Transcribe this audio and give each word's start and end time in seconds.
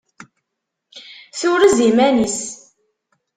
Turez 1.39 1.77
iman-is. 1.87 2.39